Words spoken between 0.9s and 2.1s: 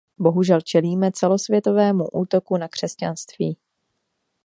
celosvětovému